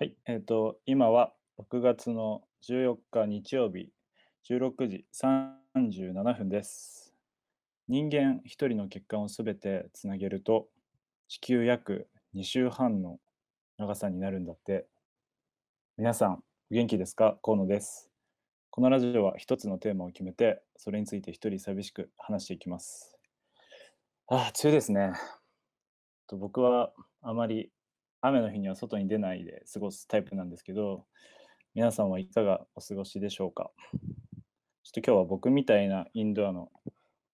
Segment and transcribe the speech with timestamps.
[0.00, 3.90] はい、えっ、と、今は6月の14日日曜日
[4.48, 7.12] 16時37分です。
[7.86, 10.68] 人間一人の血管をすべてつなげると
[11.28, 13.18] 地球約2週半の
[13.76, 14.86] 長さになるんだって。
[15.98, 17.36] 皆さん、お元気ですか？
[17.42, 18.08] 河野です。
[18.70, 23.18] このラジオは一つのテーマを決めて、それについて一人寂しく話していきます。
[24.28, 25.12] ああ、梅雨ですね。
[26.26, 27.70] と僕はあまり
[28.22, 31.06] 雨の日には外に出ないで過ごすタイプなんですけど、
[31.74, 33.70] 皆さんはいかがお過ごしでしょうか？
[34.82, 36.70] ちょっと今日は僕みたいなインドアの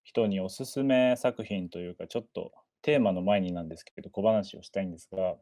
[0.05, 5.35] 人におすすめ作品というか、ちょっとテーマの前になんですけど、小話をしたいんですが、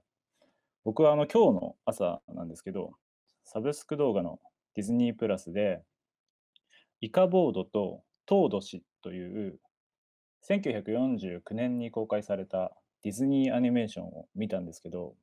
[0.84, 2.92] 僕はあの今日の朝なんですけど、
[3.44, 4.38] サブスク動画の
[4.74, 5.82] ディズニープラスで、
[7.02, 9.58] イカボードとトード氏という
[10.48, 15.14] 1949年に公開されたディズニーアニメーションを見たんですけど、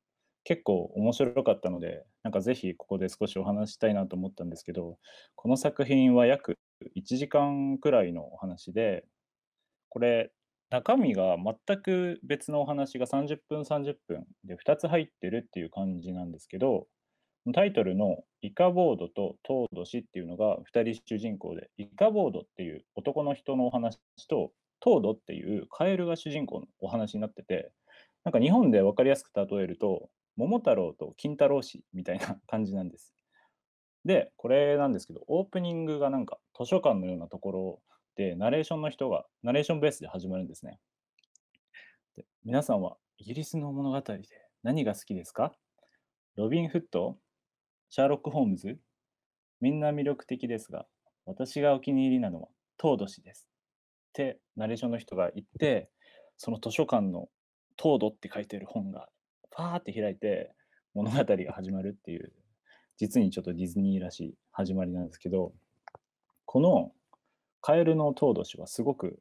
[0.44, 4.98] 結構面白かったので、なんかぜひここで少しお話したいなと思ったんですけど、
[5.36, 6.58] この作品は約
[6.96, 9.04] 1時間くらいのお話で、
[9.88, 10.32] これ、
[10.70, 16.86] 中身が全く別のお話が30分30分で2つ入ってるっていう感じなんですけど、
[17.54, 27.70] タイトルのイカボードとトード氏っていうのが2人主人公で、イカボードっていう男の人のお話と、トードっていうカエルが主人公のお話になってて、
[28.24, 33.14] なんか日本で分かりやすく例えると、桃太郎と金太郎氏みたいな感じなんです。
[34.04, 37.82] で、これなんですけど、オープニングがなんか図書館のようなところ
[38.16, 40.80] で、ナレーションの人が、ナレーションベースで始まるんですね。
[42.16, 44.22] で皆さんはイギリスの物語で
[44.62, 45.56] 何が好きですか？
[46.34, 47.18] ロビン・フット
[47.90, 48.80] シャーロック・ホームズ
[49.60, 50.86] みんな魅力的ですが、
[51.24, 53.48] 私がお気に入りなのはトード氏です。
[54.08, 55.90] ってナレーションの人が言って、
[56.36, 57.28] その図書館の
[57.76, 59.08] トードって書いてる本が
[59.52, 60.50] パーって開いて
[60.94, 62.32] 物語が始まるっていう、
[62.98, 65.52] 実にちょっとディズニーらしい始まりなんですけど、
[66.46, 66.92] この
[67.60, 69.20] カエルのトード氏はすごく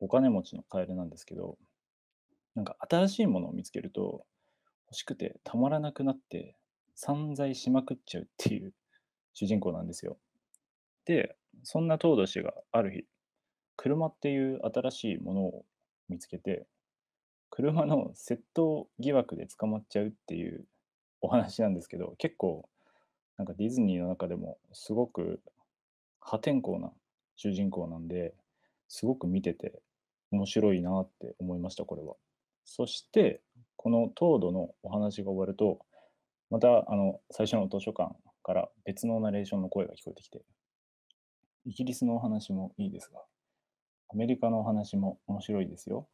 [0.00, 1.58] お金持ちのカエルなんですけど、
[2.54, 4.24] なんか新しいものを見つけると
[4.86, 6.56] 欲しくてたまらなくなって
[6.94, 8.72] 散財しまくっちゃうっていう
[9.34, 10.16] 主人公なんですよ。
[11.04, 13.04] で、そんなトード氏がある日、
[13.76, 15.64] 車っていう新しいものを
[16.08, 16.66] 見つけて、
[17.50, 20.64] 車の窃盗疑惑で捕まっちゃうっていう
[21.20, 22.68] お話なんですけど、結構
[23.36, 25.40] なんかディズニーの中でもすごく
[26.20, 26.92] 破天荒な
[27.36, 28.34] 主人公なんで、
[28.88, 29.80] すごく見てて
[30.30, 32.14] 面白いなって思いました、これは。
[32.64, 33.40] そして、
[33.76, 35.78] このトードのお話が終わると、
[36.50, 40.42] またあの最初の図書館から別のナレーションの声が聞こえてきて、
[41.64, 43.20] イギリスのお話もいいですが、
[44.10, 46.08] アメリカのお話も面白いですよ。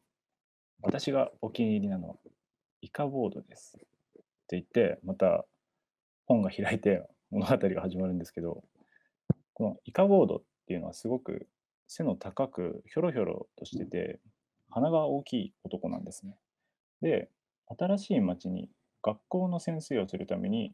[0.81, 2.15] 私がお気に入りなのは
[2.81, 3.77] イカボードです。
[3.77, 5.45] って言って、また
[6.25, 8.63] 本が開いて物語が始まるんですけど、
[9.53, 11.47] このイカボードっていうのはすごく
[11.87, 14.19] 背の高くひょろひょろとしてて、
[14.69, 16.37] 鼻が大きい男なんですね。
[17.01, 17.29] で、
[17.77, 18.69] 新しい町に
[19.01, 20.73] 学校の先生をするために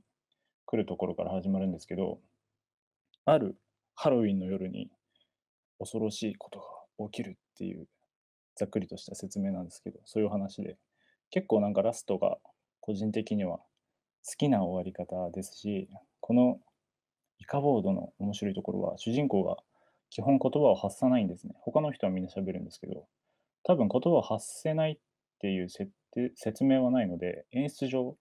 [0.66, 2.20] 来るところから始まるんですけど、
[3.26, 3.56] ある
[3.96, 4.90] ハロウィンの夜に
[5.80, 7.88] 恐ろしいことが起きるっていう
[8.56, 10.78] ざっくりとした説明なんですけど、そういう話で、
[11.30, 12.38] 結構なんかラストが
[12.80, 13.60] 個人的には
[14.26, 15.90] 好きな終わり方ですし、
[16.20, 16.60] この
[17.40, 19.58] イカボードの面白いところは、主人公が
[20.10, 21.54] 基本言葉を発さないんですね。
[21.62, 23.08] 他の人はみんな喋るんですけど、
[23.64, 24.98] 多分言葉を発せないっ
[25.40, 28.16] ていう設定説明はないので、演出上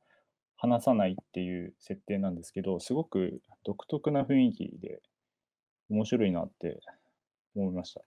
[0.56, 5.00] 話さないっていう設定なんですけど、すごく独特な雰囲気で
[5.90, 6.80] 面白いなって
[7.56, 8.02] 思いました。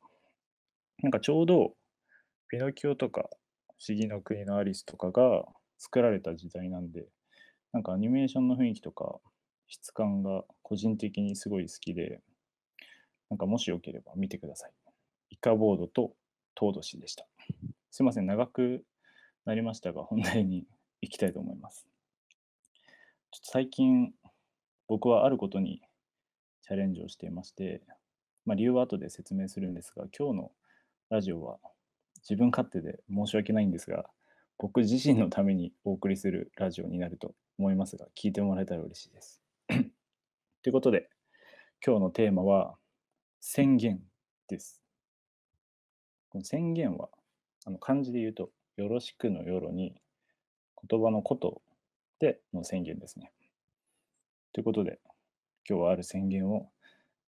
[1.02, 1.74] なんかちょうど
[2.54, 3.22] ピノキオとか
[3.80, 5.44] 不思議の国のアリスとかが
[5.80, 7.08] 作られた時代なんで、
[7.72, 9.16] なんかアニメーションの雰囲気とか
[9.68, 12.22] 質感が個人的にすごい好きで、
[13.32, 14.72] なんかもしよければ見てください。
[15.32, 16.14] イカボードと
[16.54, 17.26] トード氏でした。
[17.90, 18.86] すいません、長く
[19.46, 20.68] なりましたが、本題に
[21.02, 21.88] 行きたいと思います。
[23.32, 24.14] ちょっと最近、
[24.88, 25.82] 僕はあることに
[26.62, 27.82] チャレンジをしていまして、
[28.46, 30.52] まあ、理由は後で説明するんですが、今日の
[31.10, 31.58] ラジオは
[32.30, 34.06] 自分勝手で申し訳ないんですが、
[34.58, 39.42] 僕自身のためにお送りするラジオになると思いますが、聞いてもらえたら嬉しいです。
[39.68, 41.10] ということで、
[41.86, 42.76] 今日のテーマは
[43.42, 44.00] 宣言
[44.48, 44.82] です。
[46.30, 47.10] この宣言は、
[47.66, 49.96] あの漢字で言うと、よろしくのよろに、
[50.90, 51.62] 言葉のこと
[52.20, 53.32] での宣言ですね。
[54.54, 55.00] ということで、
[55.68, 56.70] 今日はある宣言を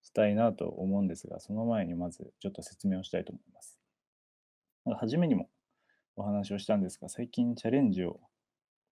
[0.02, 3.75] したいなと思うんですが、その前にまずちょっと説明をしたいと思います。
[4.94, 5.50] 初めにも
[6.16, 8.20] お話をしたんですが、最近チャレンジを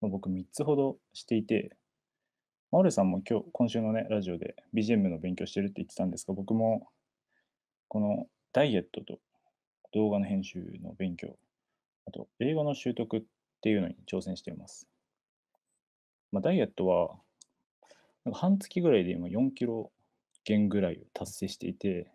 [0.01, 1.75] 僕3つほどしていて、
[2.71, 6.87] マオレさんも今日、今週のね、ラジオで BGM の勉強してるって言ってたんですが、僕も
[7.87, 9.19] このダイエットと
[9.93, 11.37] 動画の編集の勉強、
[12.07, 13.21] あと英語の習得っ
[13.61, 14.87] ていうのに挑戦しています。
[16.31, 17.15] まあ、ダイエットは、
[18.25, 19.91] なんか半月ぐらいで今4キロ
[20.43, 22.11] 減ぐらいを達成していて、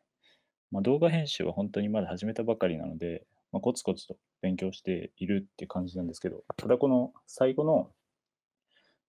[0.73, 7.91] まあ、動画編集は本当にまだ始めたばかりなので、まあ、コツコツと勉強しているっていう感じなんですけど、ただこの最後の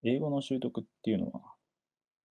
[0.04, 1.42] 英語の習得っていうのは、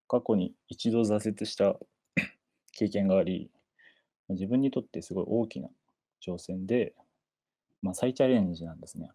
[0.08, 1.78] 過去に一度挫折した
[2.72, 3.50] 経験があり、
[4.30, 5.68] 自分にとってすごい大きな
[6.24, 6.94] 挑戦で、
[7.82, 9.10] まあ、再チャレンジなんですね。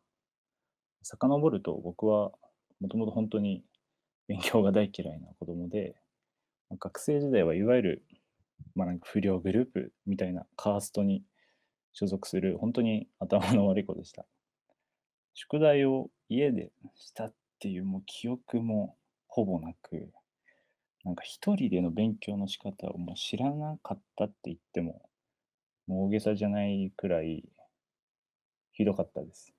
[1.02, 2.32] 遡ると僕は
[2.80, 3.64] もともと本当に
[4.28, 5.96] 勉強が大嫌いな子供で、
[6.80, 8.06] 学生時代はいわゆる、
[8.76, 11.24] まあ、なんか不良グループみたいなカーストに
[11.94, 14.26] 所属する本当に頭の悪い子でした。
[15.34, 18.96] 宿題を家でしたっていうもう記憶も
[19.28, 20.10] ほぼなく、
[21.04, 25.02] なんか一人での勉強の仕方をもう知らなかったって言っても、
[25.88, 27.44] もう大げさじゃないくらい
[28.74, 29.54] ひどかったです。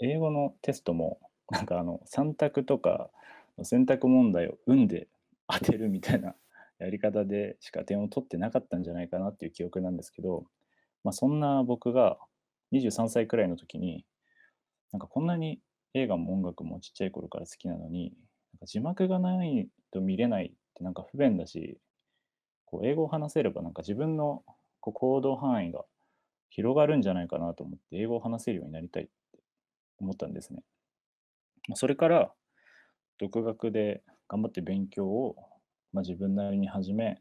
[0.00, 1.18] 英語のテストも、
[1.50, 3.10] なんかあの3択とか
[3.62, 5.08] 選択問題を運で
[5.46, 6.34] 当てるみたいな
[6.78, 10.44] やり方でしか点を取ってなかったんじゃないかなっていう記憶なんですけど、
[11.04, 12.18] まあ、そんな僕が
[12.72, 14.04] 23歳くらいの時に、
[14.92, 15.60] なんかこんなに
[15.92, 18.12] 映画も音楽もちっちゃい頃から好きなのに、
[18.52, 21.78] なんか字幕がないと見れないってなんか不便だし、
[22.64, 24.42] こう英語を話せればなんか自分の
[24.80, 25.84] こう行動範囲が
[26.50, 29.12] 広がるんじゃないかなと思って英語を話せるようになりたいって
[29.98, 30.62] 思ったんですね。
[31.74, 32.32] それから
[33.18, 35.36] 独学で頑張って勉強を、
[35.92, 37.20] まあ、自分なりに始め、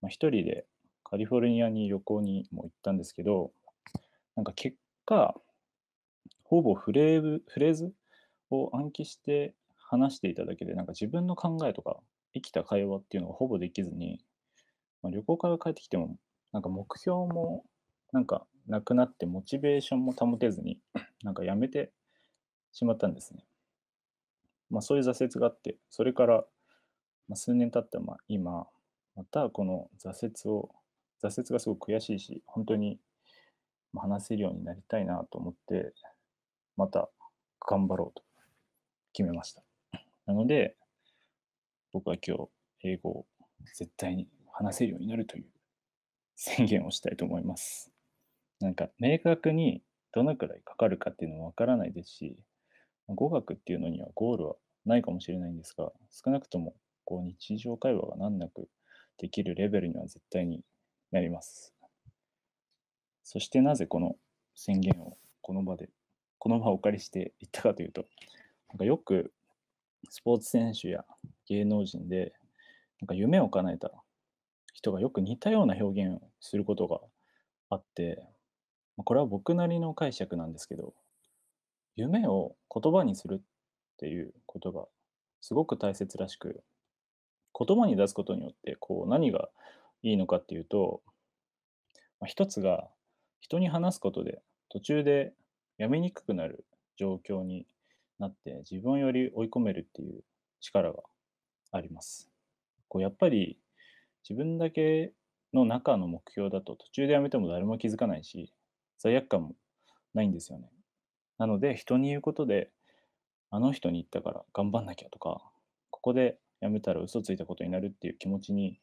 [0.00, 0.66] まあ、一人で
[1.12, 3.52] カリフォルニアに旅行にも行ったんですけど、
[4.34, 5.34] なんか結果、
[6.42, 7.92] ほぼフレーズフレーズ
[8.48, 11.98] を暗記して話していただけで、なんか自分の考えとか
[12.32, 14.24] 生きた会話っていうのがほぼできずに、
[15.02, 16.16] まあ、旅行から帰ってきても、
[16.50, 17.62] なんか目標も
[18.10, 20.80] なんかなくなって、モチベーションも保てずに、
[21.24, 21.92] なんかやめて
[22.72, 23.44] しまったんですね。
[24.70, 26.46] まあ、そういう挫折があって、それから
[27.34, 28.66] 数年経ったま今、
[29.14, 30.70] またこの挫折を
[31.22, 32.98] 挫折がすごく悔しいし、本当に
[33.94, 35.92] 話せるようになりたいなと思って、
[36.76, 37.08] また
[37.60, 38.24] 頑張ろうと
[39.12, 39.62] 決めました。
[40.26, 40.76] なので、
[41.92, 42.48] 僕は今日、
[42.84, 43.26] 英語を
[43.76, 45.44] 絶対に話せるようになるという
[46.36, 47.92] 宣言をしたいと思います。
[48.60, 49.82] なんか、明確に
[50.12, 52.36] どのくらいかかるかっていうのもわからないですし、
[53.08, 54.54] 語学っていうのにはゴールは
[54.86, 56.74] ないかもしれないんですが、少なくとも
[57.04, 58.68] こう日常会話が難なく
[59.18, 60.62] できるレベルには絶対に
[61.12, 61.72] なります。
[63.22, 64.16] そしてなぜこの
[64.54, 65.88] 宣言をこの場で、
[66.38, 68.06] この場をお借りして言ったかというと、
[68.70, 69.32] なんかよく
[70.08, 71.04] スポーツ選手や
[71.46, 72.32] 芸能人で、
[73.00, 73.90] なんか夢を叶えた
[74.72, 77.00] 人がよく似たような表現をすることが
[77.70, 78.26] あって、
[78.96, 80.94] これは僕なりの解釈なんですけど、
[81.96, 83.44] 夢を言葉にするっ
[83.98, 84.86] ていうことが
[85.40, 86.62] すごく大切らしく、
[87.58, 89.48] 言葉に出すことによってこう何が
[90.02, 91.02] いいのかっていうと、
[92.20, 92.88] まあ、一つが
[93.40, 95.32] 人に話すことで途中で
[95.78, 96.64] やめにくくなる
[96.96, 97.66] 状況に
[98.18, 100.22] なって自分より追い込めるっていう
[100.60, 101.02] 力が
[101.72, 102.30] あります。
[102.88, 103.58] こうやっぱり
[104.28, 105.12] 自分だけ
[105.52, 108.52] の中の目標だと途中でやめても誰も気づかないし
[108.98, 109.54] 罪悪感も
[110.14, 110.68] ないんですよね。
[111.38, 112.70] なので人に言うことで
[113.50, 115.42] あの人に言ったから頑張んなきゃとか
[115.90, 118.78] ここでやめたら嘘ついたことになるっていう気持ちに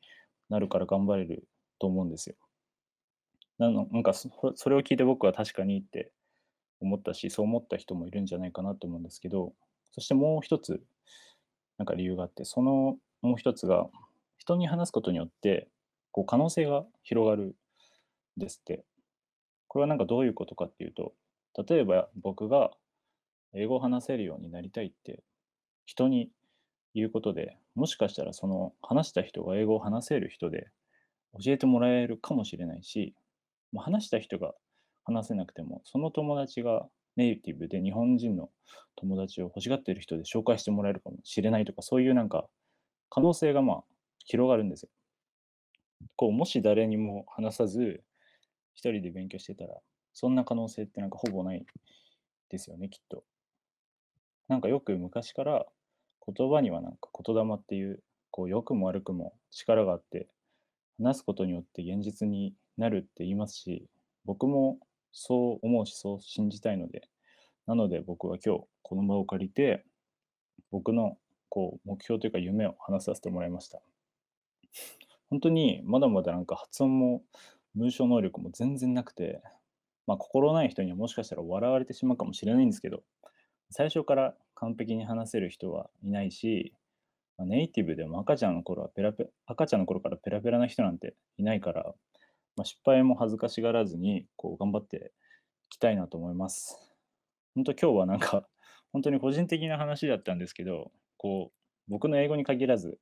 [0.49, 1.47] なるから頑張れる
[1.79, 2.35] と思うんですよ。
[3.57, 4.29] なのなんかそ
[4.69, 6.11] れを聞いて僕は確かにって
[6.79, 9.53] 思ったし、そう思った人もいるんじゃないかなと思うんですけど、
[9.91, 10.81] そしてもう一つ、
[11.77, 13.89] なんか理由があって、そのもう一つが、
[14.37, 15.67] 人に話すことによって、
[16.11, 17.55] こう可能性が広がる
[18.37, 18.85] んですって。
[19.67, 21.13] これはなんかどういうことかっていうと、
[21.67, 22.71] 例えば僕が
[23.53, 25.23] 英語を話せるようになりたいって
[25.85, 26.31] 人に
[26.93, 30.67] いうことで、もしかしたらその話した人が英語を話せる人で
[31.43, 33.13] 教えてもらえるかもしれないし、
[33.75, 34.53] 話した人が
[35.03, 38.49] 話せなくても、その友達がネイティブで日本人の
[38.95, 42.47] 友達を欲しがっている人で紹介してもらえるかもしれないとか、そういうなんか
[43.09, 43.83] 可能性がまあ
[44.25, 44.89] 広がるんですよ。
[46.15, 48.03] こう、もし誰にも話さず、
[48.73, 49.75] 一人で勉強してたら、
[50.13, 51.65] そんな可能性ってなんかほぼない
[52.49, 53.23] ですよね、きっと。
[54.47, 55.65] なんかよく昔から
[56.31, 60.27] 言葉にはなんか言霊っていう、こう、良くも悪くも力があって、
[60.99, 63.87] 話すことによって現実になるって言いますし、
[64.25, 64.79] 僕も
[65.11, 67.07] そう思うし、そう信じたいので、
[67.67, 69.85] なので僕は今日この場を借りて、
[70.71, 71.17] 僕の
[71.49, 73.81] こう、目標というか夢を話させてもらいました。
[75.29, 77.23] 本当にまだまだなんか発音も
[77.75, 79.41] 文章能力も全然なくて、
[80.07, 83.03] まあ、心ない人にはもしかしたら笑われてしまうかもしれないんですけど、
[83.71, 86.73] 最初から完璧に話せる人はいないし、
[87.37, 91.83] まあ、ネイティブでも赤ちゃんの頃はペラペ赤ちゃんの頃からペラペラな人なんていないから、
[92.57, 95.13] まあ、失敗も恥ずかしがらずにこう頑張って
[95.67, 96.77] いきたいなと思います。
[97.55, 98.47] 本当今日はなんか
[98.91, 102.99] 本当に個人的な話だったんですけど、こう僕の英語に限らず、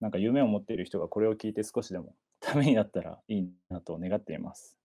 [0.00, 4.76] なんか夢を持っている人がこれを聞いて少しでも ためになったらいいなと願っています。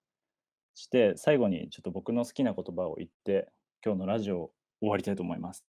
[0.76, 3.50] して最後にちょっと僕の好きな言葉を言って
[3.84, 5.66] 今日のラジオを終わりたいと思います。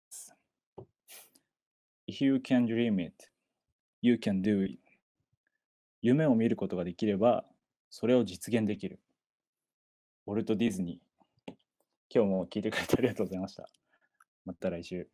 [2.09, 3.15] If you can dream it,
[4.03, 4.79] you can do it.
[6.03, 7.45] 夢を見ることができれば
[7.91, 9.01] それを実現できる。
[10.27, 11.53] ウォルト・ディズニー。
[12.09, 13.69] 今日も聞いてくれてありがとうございました。
[14.45, 15.09] また来週。